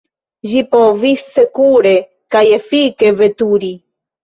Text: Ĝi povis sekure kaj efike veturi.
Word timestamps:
Ĝi 0.51 0.63
povis 0.71 1.25
sekure 1.35 1.93
kaj 2.37 2.43
efike 2.59 3.15
veturi. 3.23 3.73